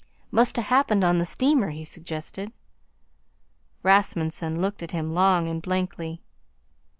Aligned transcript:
"Must 0.31 0.57
a 0.57 0.61
happened 0.63 1.03
on 1.03 1.19
the 1.19 1.25
steamer," 1.27 1.69
he 1.69 1.85
suggested. 1.85 2.51
Rasmunsen 3.83 4.59
looked 4.59 4.81
at 4.81 4.89
him 4.93 5.13
long 5.13 5.47
and 5.47 5.61
blankly. 5.61 6.23